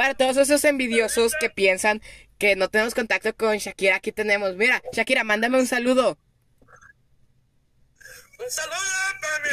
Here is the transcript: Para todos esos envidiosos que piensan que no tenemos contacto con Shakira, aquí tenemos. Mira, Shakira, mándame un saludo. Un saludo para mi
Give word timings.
Para 0.00 0.14
todos 0.14 0.38
esos 0.38 0.64
envidiosos 0.64 1.34
que 1.38 1.50
piensan 1.50 2.00
que 2.38 2.56
no 2.56 2.70
tenemos 2.70 2.94
contacto 2.94 3.36
con 3.36 3.58
Shakira, 3.58 3.96
aquí 3.96 4.12
tenemos. 4.12 4.56
Mira, 4.56 4.82
Shakira, 4.94 5.24
mándame 5.24 5.58
un 5.58 5.66
saludo. 5.66 6.16
Un 8.38 8.50
saludo 8.50 8.78
para 9.20 9.44
mi 9.44 9.50